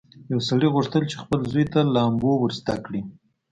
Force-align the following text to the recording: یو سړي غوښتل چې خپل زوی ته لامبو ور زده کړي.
یو 0.31 0.39
سړي 0.49 0.67
غوښتل 0.75 1.03
چې 1.09 1.15
خپل 1.23 1.39
زوی 1.51 1.65
ته 1.73 1.79
لامبو 1.93 2.31
ور 2.37 2.51
زده 2.59 2.75
کړي. 2.85 3.01